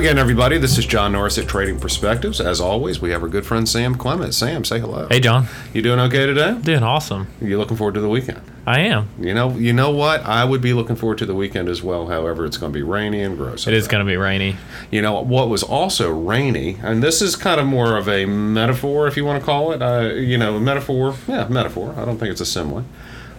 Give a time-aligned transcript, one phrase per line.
[0.00, 0.56] again, everybody.
[0.56, 2.40] This is John Norris at Trading Perspectives.
[2.40, 4.32] As always, we have our good friend Sam Clement.
[4.32, 5.06] Sam, say hello.
[5.08, 5.46] Hey, John.
[5.74, 6.56] You doing okay today?
[6.58, 7.26] Doing awesome.
[7.38, 8.40] You looking forward to the weekend?
[8.66, 9.10] I am.
[9.20, 10.24] You know, you know what?
[10.24, 12.06] I would be looking forward to the weekend as well.
[12.06, 13.66] However, it's going to be rainy and gross.
[13.66, 14.56] It is going to be rainy.
[14.90, 19.06] You know what was also rainy, and this is kind of more of a metaphor,
[19.06, 19.82] if you want to call it.
[19.82, 21.14] Uh, you know, a metaphor.
[21.28, 21.94] Yeah, metaphor.
[21.98, 22.86] I don't think it's a simile.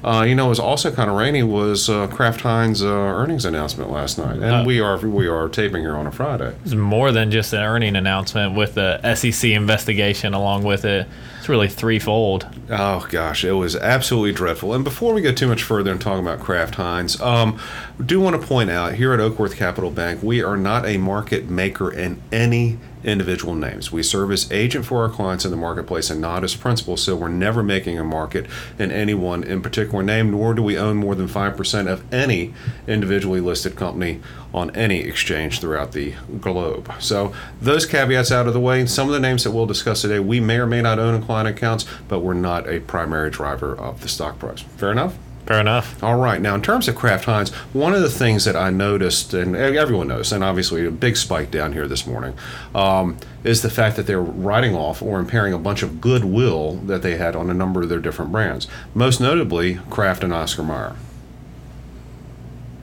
[0.04, 1.44] Uh, you know, it was also kind of rainy.
[1.44, 5.48] Was uh, Kraft Heinz uh, earnings announcement last night, and Uh, we are we are
[5.48, 6.56] taping here on a Friday.
[6.66, 11.08] It's more than just an earning announcement with the SEC investigation along with it.
[11.42, 12.46] It's really threefold.
[12.70, 14.76] Oh gosh, it was absolutely dreadful.
[14.76, 17.60] And before we go too much further and talk about Kraft Heinz, um,
[18.06, 21.50] do want to point out here at Oakworth Capital Bank, we are not a market
[21.50, 23.92] maker in any individual names.
[23.92, 27.16] We serve as agent for our clients in the marketplace and not as principal, so
[27.16, 28.46] we're never making a market
[28.78, 32.54] in any one in particular name, nor do we own more than 5% of any
[32.88, 34.20] individually listed company
[34.54, 36.92] on any exchange throughout the globe.
[37.00, 40.20] So, those caveats out of the way, some of the names that we'll discuss today,
[40.20, 43.74] we may or may not own in client accounts, but we're not a primary driver
[43.74, 44.60] of the stock price.
[44.60, 45.18] Fair enough?
[45.46, 46.04] Fair enough.
[46.04, 46.42] All right.
[46.42, 50.10] Now, in terms of Kraft Heinz, one of the things that I noticed, and everyone
[50.10, 52.34] knows, and obviously a big spike down here this morning,
[52.76, 57.02] um, is the fact that they're writing off or impairing a bunch of goodwill that
[57.02, 60.96] they had on a number of their different brands, most notably Kraft and Oscar Mayer.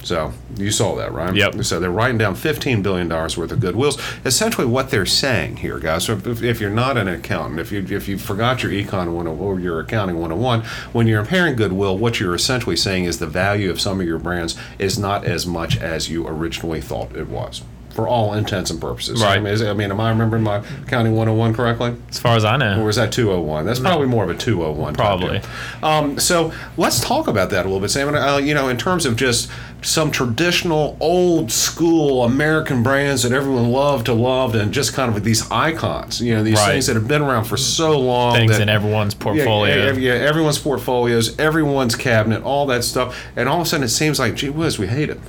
[0.02, 1.34] So you saw that, right?
[1.34, 1.64] Yep.
[1.64, 4.00] So they're writing down $15 billion worth of goodwills.
[4.24, 7.84] Essentially, what they're saying here, guys, so if, if you're not an accountant, if you
[7.88, 12.20] if you forgot your econ 101 or your accounting 101, when you're impairing goodwill, what
[12.20, 15.76] you're essentially saying is the value of some of your brands is not as much
[15.78, 17.62] as you originally thought it was.
[17.98, 19.20] For all intents and purposes.
[19.20, 19.38] Right.
[19.38, 21.96] I mean, is, I mean, am I remembering my accounting 101 correctly?
[22.08, 22.80] As far as I know.
[22.80, 23.66] Or is that 201?
[23.66, 24.94] That's probably more of a 201.
[24.94, 25.40] Probably.
[25.82, 28.14] Um, so let's talk about that a little bit, Sam.
[28.14, 29.50] Uh, you know, in terms of just
[29.82, 35.24] some traditional, old school American brands that everyone loved to love, and just kind of
[35.24, 36.20] these icons.
[36.20, 36.70] You know, these Right.
[36.70, 38.36] things that have been around for so long.
[38.36, 39.86] Things that, in everyone's portfolio.
[39.86, 43.88] Yeah, yeah, everyone's portfolios, everyone's cabinet, all that stuff, and all of a sudden it
[43.88, 45.20] seems like, gee whiz, we hate them.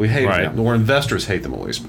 [0.00, 0.44] We hate Right.
[0.44, 1.82] them, or investors hate them at least.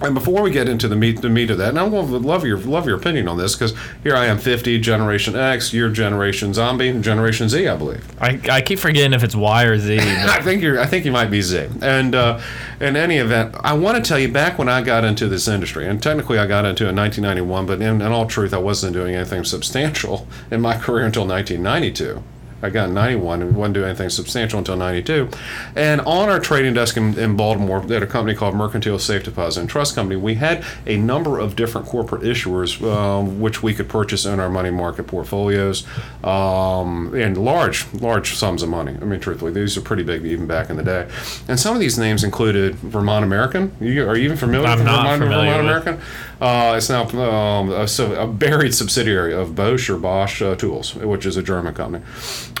[0.00, 2.44] And before we get into the meat, the meat of that, and I would love
[2.44, 6.52] your love your opinion on this because here I am, 50, Generation X, your Generation
[6.52, 8.04] Zombie, Generation Z, I believe.
[8.20, 9.98] I, I keep forgetting if it's Y or Z.
[10.00, 10.80] I think you're.
[10.80, 11.68] I think you might be Z.
[11.82, 12.40] And uh,
[12.80, 15.86] in any event, I want to tell you back when I got into this industry,
[15.86, 18.94] and technically I got into it in 1991, but in, in all truth, I wasn't
[18.94, 22.24] doing anything substantial in my career until 1992.
[22.62, 25.28] I got in 91 and wasn't doing anything substantial until 92.
[25.74, 29.60] And on our trading desk in, in Baltimore at a company called Mercantile Safe Deposit
[29.62, 33.88] and Trust Company, we had a number of different corporate issuers um, which we could
[33.88, 35.86] purchase in our money market portfolios
[36.22, 38.96] um, and large, large sums of money.
[39.00, 41.08] I mean, truthfully, these are pretty big even back in the day.
[41.48, 43.72] And some of these names included Vermont American.
[43.80, 46.06] You, are you even familiar I'm with not Vermont, familiar Vermont with- American?
[46.42, 50.92] Uh, it's now um, a, so a buried subsidiary of Bosch or Bosch uh, Tools,
[50.96, 52.04] which is a German company.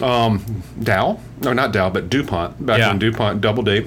[0.00, 2.64] Um, Dow, no, not Dow, but DuPont.
[2.64, 2.88] Back Yeah.
[2.88, 3.86] when DuPont, Double D,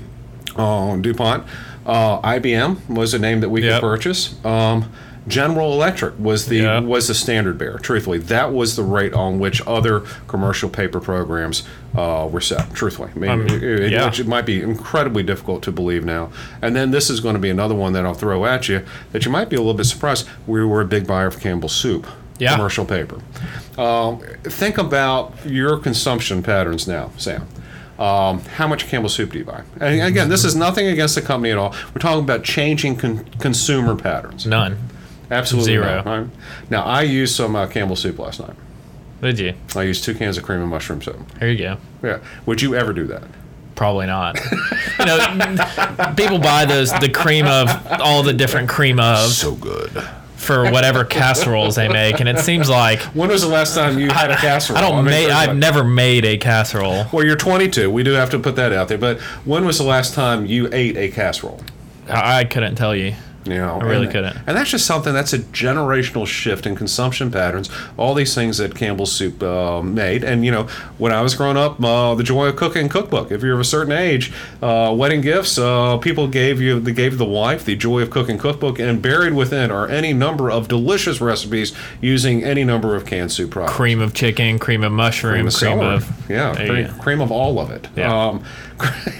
[0.56, 1.44] uh, DuPont.
[1.86, 3.82] Uh, IBM was a name that we Yep.
[3.82, 4.36] could purchase.
[4.46, 4.86] Um,
[5.28, 6.80] General Electric was the Yeah.
[6.82, 7.80] was the standard bearer.
[7.80, 11.64] Truthfully, that was the rate on which other commercial paper programs
[11.98, 12.74] uh, were set.
[12.76, 14.06] Truthfully, I mean, Um, it, it- yeah.
[14.06, 16.30] which it might be incredibly difficult to believe now.
[16.62, 18.82] And then this is going to be another one that I'll throw at you
[19.14, 20.28] that you might be a little bit surprised.
[20.46, 22.06] We were a big buyer of Campbell Soup.
[22.38, 22.56] Yeah.
[22.56, 23.19] Commercial paper.
[23.78, 27.47] Um, think about your consumption patterns now, Sam.
[27.97, 29.63] Um, how much Campbell soup do you buy?
[29.79, 31.74] And again, this is nothing against the company at all.
[31.94, 34.45] We're talking about changing con- consumer patterns.
[34.45, 34.78] None.
[35.31, 35.95] Absolutely Zero.
[35.95, 36.27] not, right?
[36.69, 38.56] Now, I used some uh, Campbell soup last night.
[39.21, 39.54] Did you?
[39.75, 41.18] I used two cans of cream and mushroom soup.
[41.39, 41.77] Here you go.
[42.04, 42.19] Yeah.
[42.45, 43.24] Would you ever do that?
[43.75, 44.38] Probably not.
[45.00, 47.69] you know, people buy those the cream of
[48.01, 49.92] all the different cream of So good.
[50.36, 54.10] For whatever casseroles they make, and it seems like When was the last time you
[54.10, 54.78] had a casserole?
[54.78, 55.30] I don't mean, make.
[55.30, 57.06] I've never made a casserole.
[57.12, 57.90] Well, you're 22.
[57.90, 58.98] We do have to put that out there.
[58.98, 61.62] But when was the last time you ate a casserole?
[62.08, 63.16] I, I couldn't tell you.
[63.45, 64.38] You know, I really and, couldn't.
[64.47, 65.13] And that's just something.
[65.13, 67.69] That's a generational shift in consumption patterns.
[67.95, 70.63] All these things that Campbell's Soup uh, made, and you know,
[70.97, 73.31] when I was growing up, uh, the Joy of Cooking cookbook.
[73.31, 74.33] If you're of a certain age,
[74.63, 78.39] uh, wedding gifts, uh, people gave you, they gave the wife the Joy of Cooking
[78.39, 83.31] cookbook, and buried within are any number of delicious recipes using any number of canned
[83.31, 83.75] soup products.
[83.75, 85.95] Cream of chicken, cream of mushroom, cream, celery.
[85.95, 87.88] of yeah, cream, cream of all of it.
[87.95, 88.27] Yeah.
[88.27, 88.44] Um,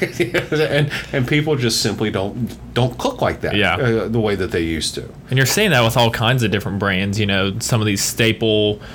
[0.52, 3.56] and and people just simply don't don't cook like that.
[3.56, 3.76] Yeah.
[3.76, 5.10] uh, the way that they used to.
[5.30, 7.20] And you're seeing that with all kinds of different brands.
[7.20, 8.86] You know, some of these staple uh,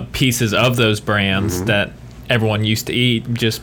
[0.00, 0.10] Mm-hmm.
[0.12, 1.92] pieces of those brands that
[2.28, 3.62] everyone used to eat just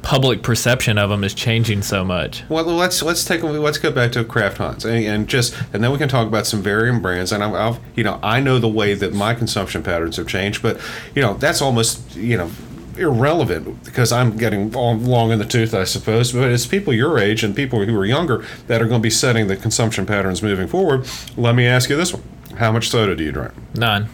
[0.00, 2.42] public perception of them is changing so much.
[2.48, 5.82] Well, let's let's take a, let's go back to Kraft Heinz and, and just and
[5.84, 7.32] then we can talk about some varying brands.
[7.32, 10.62] And I've, I've you know I know the way that my consumption patterns have changed,
[10.62, 10.80] but
[11.14, 12.50] you know that's almost you know
[12.98, 16.32] irrelevant because I'm getting long in the tooth, I suppose.
[16.32, 19.10] But it's people your age and people who are younger that are going to be
[19.10, 21.06] setting the consumption patterns moving forward.
[21.36, 22.22] Let me ask you this one:
[22.56, 23.52] How much soda do you drink?
[23.74, 24.08] None.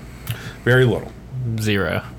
[0.64, 1.12] Very little.
[1.58, 2.02] Zero.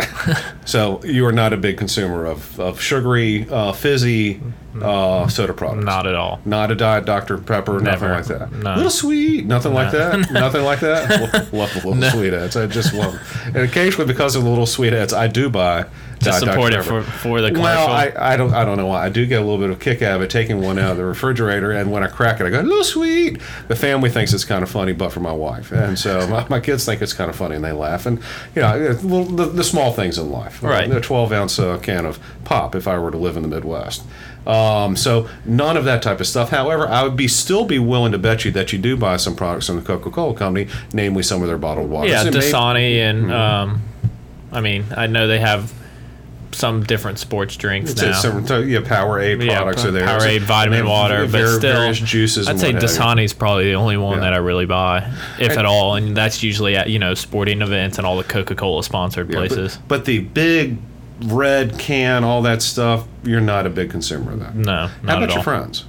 [0.65, 4.39] So you are not a big consumer of, of sugary, uh, fizzy
[4.81, 5.85] uh, soda products.
[5.85, 6.39] Not at all.
[6.45, 8.51] Not a diet Dr Pepper, nothing like that.
[8.51, 8.75] No.
[8.75, 10.31] Little sweet, nothing like that.
[10.31, 11.09] nothing like that.
[11.53, 12.55] Lo- love the little sweetheads.
[12.55, 13.13] I just love.
[13.13, 13.55] Them.
[13.55, 15.85] And occasionally, because of the little sweetheads, I do buy
[16.19, 16.79] Just Diet support Dr.
[16.79, 17.17] it for, Pepper.
[17.17, 17.87] for the commercial.
[17.87, 19.05] Well, I, I don't I don't know why.
[19.05, 20.97] I do get a little bit of kick out of it taking one out of
[20.97, 24.45] the refrigerator, and when I crack it, I go, "Little sweet." The family thinks it's
[24.45, 27.29] kind of funny, but for my wife, and so my, my kids think it's kind
[27.29, 28.05] of funny, and they laugh.
[28.05, 28.19] And
[28.55, 30.61] you know, the, the small things in life.
[30.63, 30.89] Right.
[30.91, 34.03] A twelve ounce uh, can of pop if I were to live in the Midwest.
[34.47, 36.49] Um, so none of that type of stuff.
[36.49, 39.35] However, I would be still be willing to bet you that you do buy some
[39.35, 42.11] products from the Coca Cola Company, namely some of their bottled waters.
[42.11, 43.31] yeah, And maybe- Dasani and Mm-hmm.
[43.33, 43.81] um,
[44.51, 45.71] I mean, I know they have
[46.53, 48.11] some different sports drinks It's now.
[48.11, 50.05] some, yeah, Powerade Yeah, products are there.
[50.05, 52.49] Powerade, vitamin And they have water, but var- still, various juices.
[52.49, 52.77] I'd say you.
[52.77, 54.21] Dasani's probably the only one Yeah.
[54.25, 55.09] that I really buy,
[55.39, 58.25] if And- at all, and that's usually at you know sporting events and all the
[58.25, 59.79] Coca Cola sponsored Yeah, but- places.
[59.87, 60.77] But, the big
[61.25, 64.55] red can, all that stuff, you're not a big consumer of that.
[64.55, 65.43] no, How about your all.
[65.43, 65.85] friends?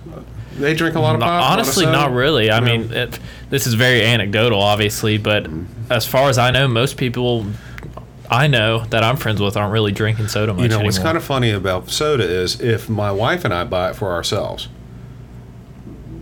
[0.57, 1.45] They drink a lot of pop.
[1.45, 2.51] of honestly, not really.
[2.51, 3.19] I mean, it,
[3.49, 5.91] this is very anecdotal, obviously, but mm-hmm.
[5.91, 7.47] as far as I know, most people
[8.33, 10.87] I know that I'm friends with aren't really drinking soda much You know anymore.
[10.87, 14.13] what's kind of funny about soda is if my wife and I buy it for
[14.13, 14.69] ourselves,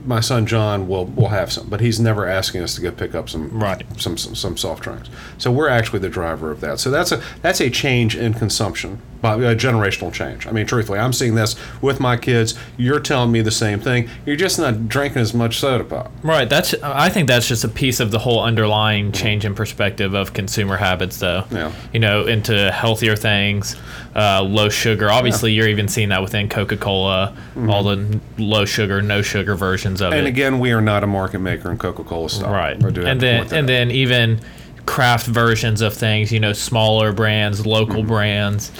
[0.04, 3.14] my son John will will have some, but he's never asking us to go pick
[3.14, 3.84] up some Right.
[3.98, 5.08] some, some some soft drinks.
[5.38, 6.80] So we're actually the driver of that.
[6.80, 10.46] So that's a that's a change in consumption, by a generational change.
[10.46, 12.54] I mean, truthfully, I'm seeing this with my kids.
[12.78, 14.08] You're telling me the same thing.
[14.24, 16.10] You're just not drinking as much soda pop.
[16.22, 16.48] Right.
[16.48, 16.74] That's.
[16.82, 20.76] I think that's just a piece of the whole underlying change in perspective of consumer
[20.78, 21.44] habits, though.
[21.50, 21.72] Yeah.
[21.92, 23.76] You know, into healthier things,
[24.16, 25.10] uh, low sugar.
[25.10, 27.36] Obviously, you're even seeing that within Coca-Cola,
[27.68, 30.18] all the low sugar, no sugar versions of Mm-hmm.
[30.18, 32.50] And again, we are not a market maker in Coca-Cola stuff.
[32.50, 32.82] right.
[32.82, 33.66] I do have And then and out.
[33.66, 34.40] then even
[34.86, 36.32] craft versions of things.
[36.32, 38.08] You know, smaller brands, local Mm-hmm.
[38.08, 38.72] brands.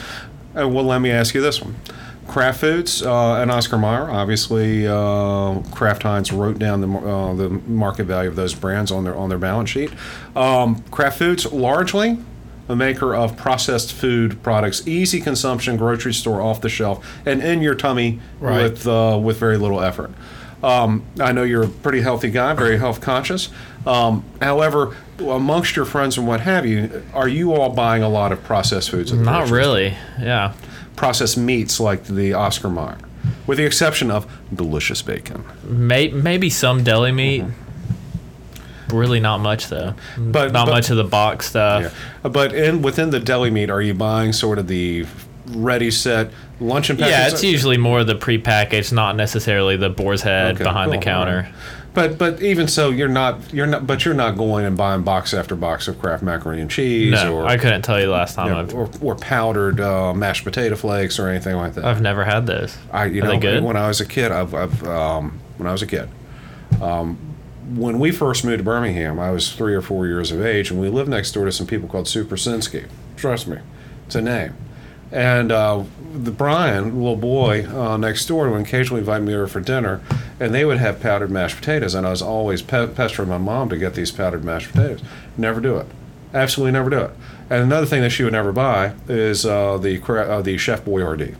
[0.59, 1.77] Uh, well, let me ask you this one.
[2.27, 7.49] Kraft Foods uh, and Oscar Mayer, obviously, uh, Kraft Heinz wrote down the uh, the
[7.49, 9.91] market value of those brands on their on their balance sheet.
[10.37, 12.19] Um, Kraft Foods, largely
[12.69, 17.63] a maker of processed food products, easy consumption, grocery store, off the shelf, and in
[17.63, 18.63] your tummy Right.
[18.63, 20.13] with uh, with very little effort.
[20.63, 23.49] Um, I know you're a pretty healthy guy, very health conscious.
[23.87, 28.31] Um, however, amongst your friends and what have you, are you all buying a lot
[28.33, 29.11] of processed foods?
[29.13, 29.97] At the Not really.
[30.21, 30.53] Yeah.
[30.97, 32.99] processed meats like the Oscar Mayer,
[33.47, 35.45] with the exception of delicious bacon.
[35.65, 37.45] May, maybe some deli meat.
[38.89, 39.95] Really, not much though.
[40.17, 40.33] Mm-hmm.
[40.33, 41.95] But- not but- much of the box stuff.
[42.23, 42.29] Yeah.
[42.29, 45.07] But in within the deli meat, are you buying sort of the
[45.47, 47.11] ready set luncheon packets?
[47.17, 51.05] Yeah, it's usually more the prepackaged, not necessarily the boar's head Okay, behind cool, the
[51.05, 51.37] counter.
[51.39, 51.55] alright.
[51.93, 55.35] But but even so, you're not you're not but you're not going and buying box
[55.35, 58.47] after box of Kraft macaroni and cheese No, or I couldn't tell you last time
[58.47, 58.75] you know, I've.
[58.75, 61.85] or, or powdered uh, mashed potato flakes or anything like that.
[61.85, 62.77] I've never had those.
[62.93, 63.65] I you Are know they good?
[63.65, 66.09] when I was a kid, I've, I've um, when I was a kid,
[66.81, 67.19] um,
[67.75, 70.81] when we first moved to Birmingham, I was three or four years of age, and
[70.81, 72.89] we lived next door to some people called Super Sinsky.
[73.17, 73.59] Trust me,
[74.07, 74.55] it's a name.
[75.13, 79.61] And uh, the Brian, little boy uh, next door, would occasionally invite me over for
[79.61, 80.01] dinner,
[80.39, 83.69] and they would have powdered mashed potatoes, and I was always pe- pestering my mom
[83.71, 85.03] to get these powdered mashed potatoes.
[85.37, 85.87] Never do it.
[86.33, 87.11] Absolutely never do it.
[87.51, 91.35] And another thing that she would never buy is uh, the uh, the Chef Boyardee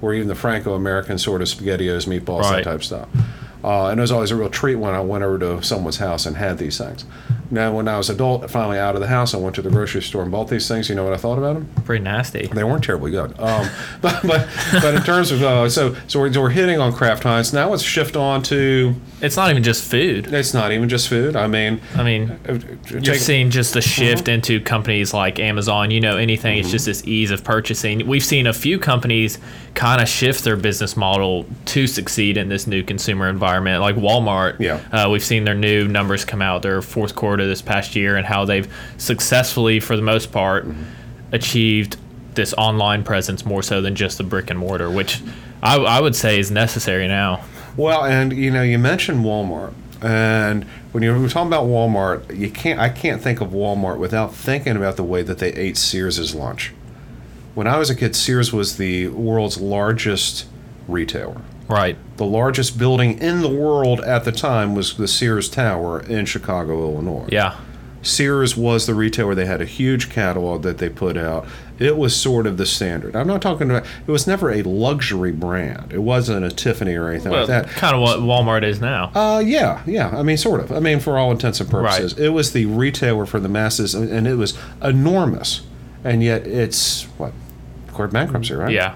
[0.00, 3.08] or even the Franco-American sort of spaghettios, meatballs, that type of stuff.
[3.64, 6.26] Uh, and it was always a real treat when I went over to someone's house
[6.26, 7.06] and had these things.
[7.54, 10.02] Now, when I was adult, finally out of the house, I went to the grocery
[10.02, 10.88] store and bought these things.
[10.88, 11.68] You know what I thought about them?
[11.84, 12.48] Pretty nasty.
[12.48, 13.38] They weren't terribly good.
[13.40, 13.68] Um,
[14.02, 14.48] but, but
[14.82, 17.52] but in terms of uh, so so we're, so we're hitting on Kraft Heinz.
[17.52, 20.32] Now let's shift on to It's not even just food.
[20.34, 21.36] it's not even just food.
[21.36, 22.58] I mean, I mean, uh,
[22.90, 24.30] you're seeing just the shift Mm-hmm.
[24.34, 25.90] into companies like Amazon.
[25.90, 26.58] You know, anything.
[26.58, 28.06] It's just this ease of purchasing.
[28.06, 29.38] We've seen a few companies
[29.74, 34.58] kind of shift their business model to succeed in this new consumer environment, like Walmart.
[34.60, 34.80] Yeah.
[34.92, 38.26] Uh, we've seen their new numbers come out, their fourth quarter this past year, and
[38.26, 40.82] how they've successfully, for the most part, Mm-hmm.
[41.32, 41.96] achieved
[42.34, 45.20] this online presence more so than just the brick and mortar, which
[45.62, 47.44] I, I would say is necessary now.
[47.76, 49.72] Well, and you know, you mentioned Walmart,
[50.02, 52.78] and when you're talking about Walmart, you can't.
[52.80, 56.72] I can't think of Walmart without thinking about the way that they ate Sears's lunch.
[57.54, 60.46] When I was a kid, Sears was the world's largest
[60.88, 61.40] retailer.
[61.68, 61.96] Right.
[62.16, 66.80] The largest building in the world at the time was the Sears Tower in Chicago,
[66.82, 67.28] Illinois.
[67.30, 67.56] Yeah.
[68.02, 69.34] Sears was the retailer.
[69.34, 71.46] They had a huge catalog that they put out.
[71.78, 73.16] It was sort of the standard.
[73.16, 73.86] I'm not talking about.
[74.06, 75.90] It was never a luxury brand.
[75.92, 77.68] It wasn't a Tiffany or anything Well, like that.
[77.70, 79.10] kind of what Walmart is now.
[79.14, 80.10] Uh, yeah, yeah.
[80.10, 80.70] I mean, sort of.
[80.70, 84.10] I mean, for all intents and purposes, it was the retailer for the masses, and
[84.10, 85.62] and it was enormous.
[86.04, 87.32] And yet, it's what,
[87.94, 88.70] court bankruptcy, right?
[88.70, 88.94] yeah.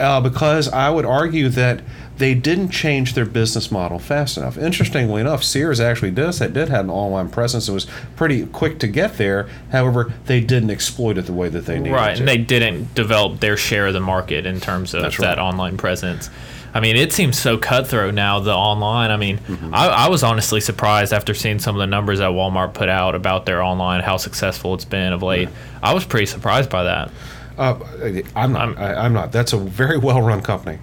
[0.00, 1.80] Uh, because I would argue that
[2.16, 4.56] they didn't change their business model fast enough.
[4.56, 7.68] Interestingly enough, Sears actually does that did have an online presence.
[7.68, 9.48] It was pretty quick to get there.
[9.72, 11.94] However, they didn't exploit it the way that they needed to.
[11.94, 12.20] Right, to.
[12.22, 15.38] and they didn't develop their share of the market in terms of That's that right.
[15.38, 16.30] online presence.
[16.72, 19.10] I mean, it seems so cutthroat now, the online.
[19.12, 19.72] I mean, Mm-hmm.
[19.74, 23.14] I, I was honestly surprised after seeing some of the numbers that Walmart put out
[23.14, 25.48] about their online, how successful it's been of late.
[25.82, 27.10] I was pretty surprised by that.
[27.56, 27.78] Uh,
[28.34, 28.78] I'm not.
[28.78, 29.32] I, I'm not.
[29.32, 30.78] That's a very well-run company,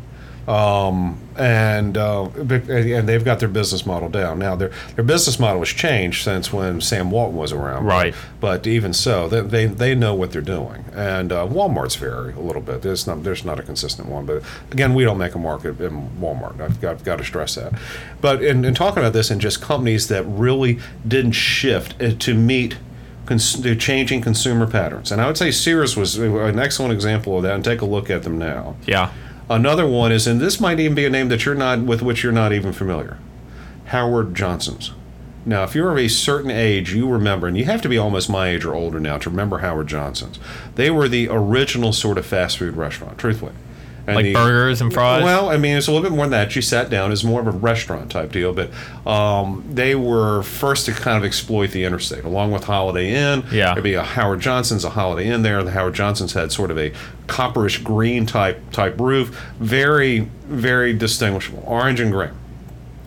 [0.48, 4.56] um, and uh, and they've got their business model down now.
[4.56, 7.86] Their their business model has changed since when Sam Walton was around.
[7.86, 8.16] Right.
[8.40, 12.40] But even so, they they, they know what they're doing, and uh, Walmart's vary a
[12.40, 12.82] little bit.
[12.82, 14.26] There's not there's not a consistent one.
[14.26, 16.62] But again, we don't make a market in Walmart.
[16.62, 17.74] I've got, got to stress that.
[18.22, 22.34] But in, in talking about this, and just companies that really didn't shift uh, to
[22.34, 22.78] meet
[23.32, 25.12] cons- the changing consumer patterns.
[25.12, 27.56] And I would say Sears was an excellent example of that.
[27.56, 28.76] And take a look at them now.
[28.86, 29.12] Yeah.
[29.50, 32.24] Another one is, and this might even be a name that you're not with which
[32.24, 33.18] you're not even familiar,
[33.86, 34.92] Howard Johnson's.
[35.46, 38.30] Now, if you're of a certain age, you remember, and you have to be almost
[38.30, 40.40] my age or older now to remember Howard Johnson's.
[40.76, 43.54] They were the original sort of fast food restaurant, truthfully.
[44.08, 45.24] And Like the- burgers and fries?
[45.24, 46.56] Well, I mean, it's a little bit more than that.
[46.56, 48.52] You sat down; it's more of a restaurant type deal.
[48.54, 48.72] But
[49.08, 53.44] um, they were first to kind of exploit the interstate, along with Holiday Inn.
[53.52, 53.74] Yeah.
[53.74, 55.64] there'd be a Howard Johnson's, a Holiday Inn there.
[55.64, 56.92] The Howard Johnson's had sort of a
[57.28, 59.30] copperish green type type roof,
[59.60, 62.32] very very distinguishable, orange and green.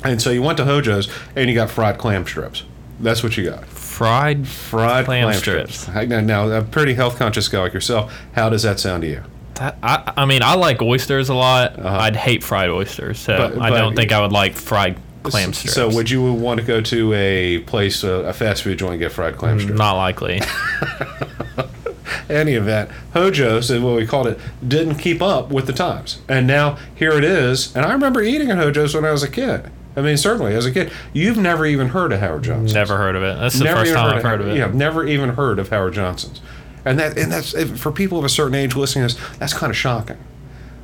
[0.04, 2.62] And so you went to Hojo's and you got fried clam strips.
[3.00, 3.64] That's what you got.
[3.66, 5.80] Fried Fried Clam clam, strips.
[5.80, 6.08] strips.
[6.08, 9.22] Now, now, a pretty health conscious guy like yourself, how does that sound to you?
[9.56, 11.78] That, I, I mean, I like oysters a lot.
[11.78, 13.48] I'd hate fried oysters, so Uh-huh.
[13.54, 15.74] But- I but- don't think I would like fried clam strips.
[15.74, 19.00] So, would you want to go to a place, uh, a fast food joint, and
[19.00, 19.78] get fried clam strips?
[19.78, 20.40] Not likely.
[22.28, 26.46] Any event, Hojo's, is what we called it, didn't keep up with the times, and
[26.46, 27.74] now here it is.
[27.76, 29.70] And I remember eating at Hojo's when I was a kid.
[29.96, 32.74] I mean, certainly as a kid, you've never even heard of Howard Johnson's.
[32.74, 33.38] Never heard of it.
[33.38, 34.56] That's the first even time I've heard of it.
[34.56, 36.40] Yeah, never even heard of Howard Johnson's,
[36.84, 39.70] and that and that's for people of a certain age listening to this, that's kind
[39.70, 40.18] of shocking.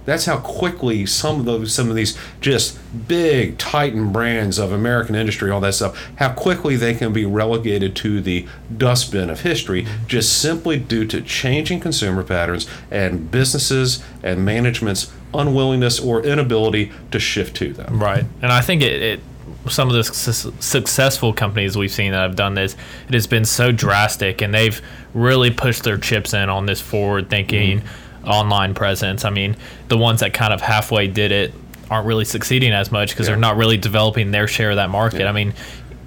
[0.06, 5.14] That's how quickly some of those some of these just big titan brands of American
[5.14, 9.86] industry, all that stuff, how quickly they can be relegated to the dustbin of history
[10.06, 17.20] just simply due to changing consumer patterns and businesses and management's unwillingness or inability to
[17.20, 18.02] shift to them.
[18.02, 19.20] Right, and I think it, it
[19.68, 22.76] some of the su- successful companies we've seen that have done this,
[23.08, 24.80] it has been so drastic, and they've
[25.14, 28.28] really pushed their chips in on this forward-thinking mm-hmm.
[28.28, 29.24] online presence.
[29.24, 29.56] I mean,
[29.88, 31.54] the ones that kind of halfway did it
[31.90, 33.32] aren't really succeeding as much because Yeah.
[33.32, 35.26] they're not really developing their share of that market.
[35.26, 35.54] I mean,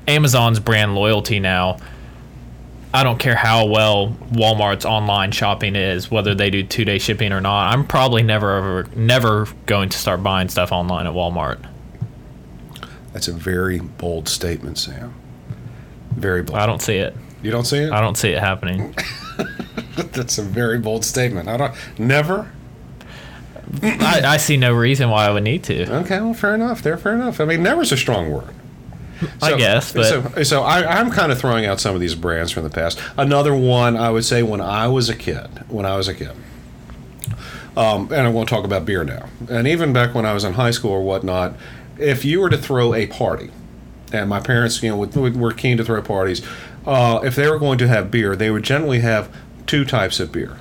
[0.08, 1.78] Amazon's brand loyalty now.
[2.96, 7.34] I don't care how well Walmart's online shopping is, whether they do two day shipping
[7.34, 7.74] or not.
[7.74, 11.58] I'm probably never ever never going to start buying stuff online at Walmart.
[13.14, 15.14] That's a very bold statement, Sam.
[16.12, 16.58] Very bold.
[16.58, 17.16] I don't see it.
[17.42, 17.92] You don't see it?
[17.92, 18.96] I don't see it happening.
[19.96, 21.48] That's a very bold statement.
[21.48, 22.52] I don't never.
[23.82, 25.92] I, I see no reason why I would need to.
[26.02, 26.82] Okay, well, fair enough.
[26.82, 27.40] There, fair enough.
[27.40, 28.54] I mean, never's a strong word.
[29.42, 32.52] I guess, but so, so I, I'm kind of throwing out some of these brands
[32.52, 33.00] from the past.
[33.18, 36.32] Another one I would say when I was a kid, when I was a kid,
[37.78, 40.54] um, and I won't talk about beer now, and even back when I was in
[40.54, 41.56] high school or whatnot,
[41.98, 43.52] if you were to throw a party,
[44.12, 46.42] and my parents, you know, would, were keen to throw parties,
[46.86, 49.34] uh, if they were going to have beer, they would generally have
[49.66, 50.58] two types of beer,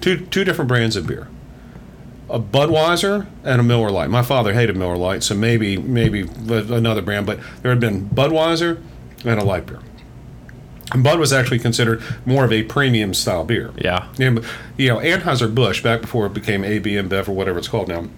[0.00, 1.28] two two different brands of beer
[2.32, 4.08] a Budweiser and a Miller Lite.
[4.08, 8.82] My father hated Miller Lite, so maybe maybe another brand, but there had been Budweiser
[9.24, 9.80] and a light beer.
[10.92, 13.70] And Bud was actually considered more of a premium style beer.
[14.18, 14.32] yeah,
[14.76, 18.08] you know, Anheuser Busch back before it became AB InBev or whatever it's called now.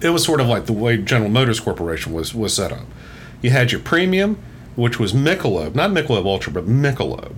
[0.00, 2.86] It was sort of like the way General Motors Corporation was was set up.
[3.42, 4.38] You had your premium,
[4.74, 7.34] which was Michelob, not Michelob Ultra, but Michelob,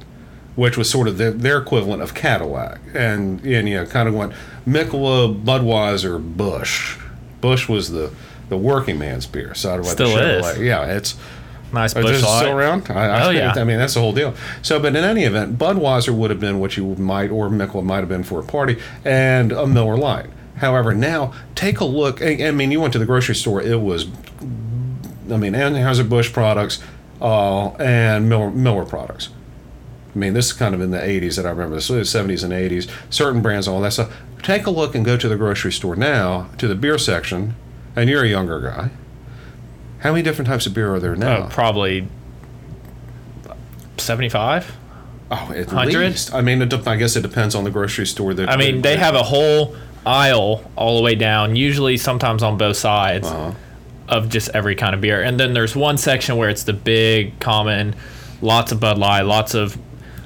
[0.56, 4.14] which was sort of the, their equivalent of Cadillac, and and you know kind of
[4.14, 4.32] went
[4.66, 6.98] Michelob, Budweiser, Busch.
[7.40, 8.12] Busch was the
[8.48, 9.54] the working man's beer.
[9.54, 10.58] So I'd Still is.
[10.58, 11.16] Yeah, it's
[11.72, 12.90] nice Busch is still around?
[12.90, 13.52] I, I, Oh, yeah.
[13.54, 14.34] I mean, that's the whole deal.
[14.62, 17.98] So, but in any event, Budweiser would have been what you might, or Michelob might
[17.98, 20.30] have been for a party, and a Miller Lite.
[20.58, 22.22] However, now take a look.
[22.22, 23.62] I, I mean, you went to the grocery store.
[23.62, 24.06] It was,
[25.30, 26.82] I mean, Anheuser Busch products
[27.20, 29.30] uh, and Miller, Miller products.
[30.14, 31.76] I mean, this is kind of in the 80s that I remember.
[31.76, 32.90] The 70s and 80s.
[33.10, 34.12] Certain brands, all that stuff.
[34.42, 37.54] Take a look and go to the grocery store now to the beer section,
[37.94, 38.90] and you're a younger guy.
[40.00, 41.42] How many different types of beer are there now?
[41.42, 42.08] Uh, probably
[43.96, 44.76] 75.
[45.30, 45.98] oh, at 100?
[46.10, 46.32] least.
[46.32, 48.32] I mean, it, I guess it depends on the grocery store.
[48.32, 49.76] That I mean, they have a whole
[50.08, 53.52] aisle all the way down, usually sometimes on both sides Uh-huh.
[54.08, 55.22] of just every kind of beer.
[55.22, 57.94] And then there's one section where it's the big, common,
[58.40, 59.76] lots of Bud Light, lots of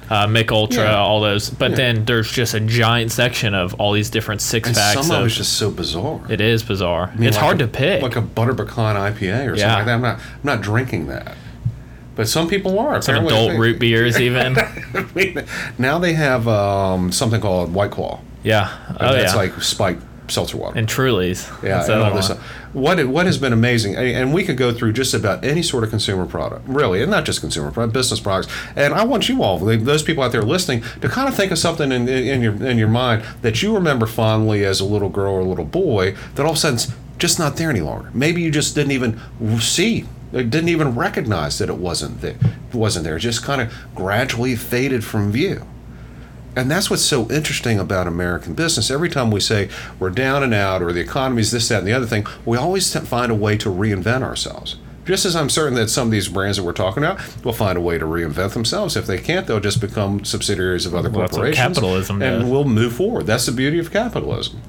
[0.09, 0.97] uh, Mich Ultra, Yeah.
[0.99, 1.49] all those.
[1.49, 1.77] But Yeah.
[1.77, 4.93] then there's just a giant section of all these different six and packs.
[5.01, 6.19] some of Of, it's just so bizarre.
[6.29, 7.09] it is bizarre.
[7.13, 8.01] I mean, it's like hard a- to pick.
[8.03, 9.93] Like a butter pecan IPA or something like that.
[9.95, 11.35] I'm not, I'm not drinking that.
[12.15, 13.01] But some people are.
[13.01, 13.33] Some apparently.
[13.47, 14.55] adult root beers, even.
[14.93, 15.43] I mean,
[15.79, 18.19] now they have um, something called White Claw.
[18.43, 18.77] Yeah.
[18.87, 19.37] And Oh, that's yeah.
[19.39, 20.77] like spiked seltzer water.
[20.79, 21.47] and Truly's.
[21.61, 22.29] yeah, That's and all this.
[22.73, 25.83] What what has been amazing, and and we could go through just about any sort
[25.83, 28.51] of consumer product, really, and not just consumer product, business products.
[28.75, 31.59] And I want you all, those people out there listening, to kind of think of
[31.59, 35.33] something in, in your in your mind that you remember fondly as a little girl
[35.33, 38.09] or a little boy that all of a sudden's just not there any longer.
[38.13, 39.19] Maybe you just didn't even
[39.59, 42.37] see, or didn't even recognize that it wasn't there.
[42.73, 43.17] Wasn't there?
[43.17, 45.67] It just kind of gradually faded from view.
[46.55, 48.91] And that's what's so interesting about American business.
[48.91, 49.69] Every time we say
[49.99, 52.93] we're down and out or the economy's this, that, and the other thing, we always
[53.07, 54.77] find a way to reinvent ourselves.
[55.05, 57.77] Just as I'm certain that some of these brands that we're talking about will find
[57.77, 58.95] a way to reinvent themselves.
[58.95, 61.75] If they can't, they'll just become subsidiaries of other Well, that's what corporations.
[61.77, 62.49] capitalism And does.
[62.51, 63.25] we'll move forward.
[63.25, 64.61] That's the beauty of capitalism.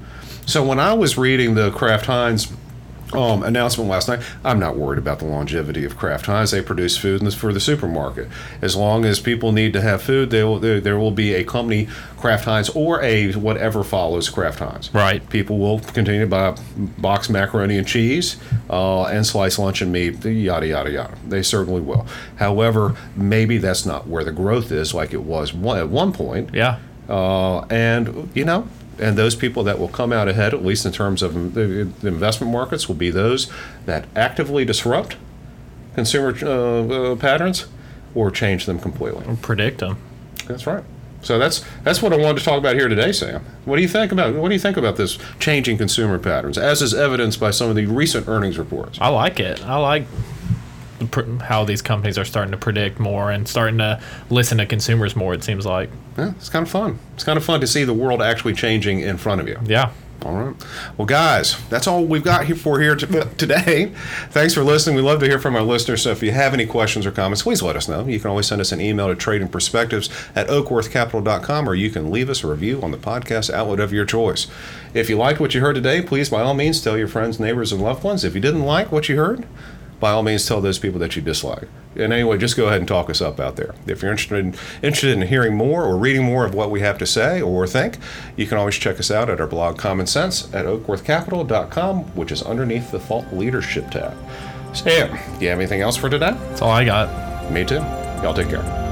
[0.45, 2.51] So when I was reading the Kraft Heinz
[3.17, 4.21] um, announcement last night.
[4.43, 6.51] I'm not worried about the longevity of Kraft Heinz.
[6.51, 8.27] They produce food for the supermarket.
[8.61, 11.43] As long as people need to have food, they will, there, there will be a
[11.43, 14.93] company, Kraft Heinz, or a whatever follows Kraft Heinz.
[14.93, 15.27] Right.
[15.29, 16.57] People will continue to buy
[16.97, 18.37] box macaroni and cheese
[18.69, 21.17] uh, and sliced and meat, yada, yada, yada.
[21.27, 22.05] They certainly will.
[22.37, 26.49] However, maybe that's not where the growth is like it was one, at one point.
[26.53, 26.79] Yeah.
[27.07, 28.67] Uh, and you know,
[28.99, 32.51] and those people that will come out ahead, at least in terms of the, investment
[32.51, 33.51] markets, will be those
[33.85, 35.17] that actively disrupt
[35.95, 37.67] consumer uh, uh, patterns
[38.13, 39.25] or change them completely.
[39.25, 39.97] Or Predict them.
[40.47, 40.83] That's right.
[41.21, 43.43] So that's that's what I wanted to talk about here today, Sam.
[43.65, 46.83] What do you think about what do you think about this changing consumer patterns, as
[46.83, 48.99] is evidenced by some of the recent earnings reports?
[49.01, 49.65] I like it.
[49.65, 50.05] I like
[51.41, 55.33] how these companies are starting to predict more and starting to listen to consumers more.
[55.33, 55.89] It seems like.
[56.17, 56.99] Yeah, it's kind of fun.
[57.13, 59.59] It's kind of fun to see the world actually changing in front of you.
[59.65, 59.91] Yeah.
[60.25, 60.55] All right.
[60.97, 63.91] Well, guys, that's all we've got here for here to, today.
[64.31, 64.95] Thanks for listening.
[64.95, 66.01] We love to hear from our listeners.
[66.01, 68.07] So if you have any questions or comments, please let us know.
[68.07, 72.29] You can always send us an email to tradingperspectives at oakworthcapital.com or you can leave
[72.31, 74.47] us a review on the podcast outlet of your choice.
[74.95, 77.71] If you liked what you heard today, please, by all means, tell your friends, neighbors,
[77.71, 78.23] and loved ones.
[78.23, 79.45] If you didn't like what you heard,
[79.99, 81.67] by all means, tell those people that you dislike.
[81.95, 83.73] And anyway, just go ahead and talk us up out there.
[83.87, 86.97] If you're interested in, interested in hearing more or reading more of what we have
[86.97, 87.97] to say or think,
[88.35, 92.43] you can always check us out at our blog Common Sense at oakworthcapital.com, which is
[92.43, 94.17] underneath the Thought Leadership tab.
[94.75, 96.31] Sam, do you have anything else for today?
[96.31, 97.51] That's all I got.
[97.51, 97.75] Me too.
[97.75, 98.84] Y'all take care.